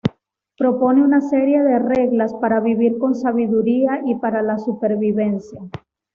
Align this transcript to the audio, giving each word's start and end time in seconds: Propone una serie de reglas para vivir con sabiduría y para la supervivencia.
Propone 0.57 1.03
una 1.03 1.21
serie 1.21 1.61
de 1.61 1.77
reglas 1.77 2.33
para 2.33 2.59
vivir 2.59 2.97
con 2.97 3.13
sabiduría 3.13 4.01
y 4.03 4.15
para 4.15 4.41
la 4.41 4.57
supervivencia. 4.57 5.61